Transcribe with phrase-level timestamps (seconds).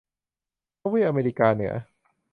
[0.79, 1.73] ทวีปอเมริกาเหนือ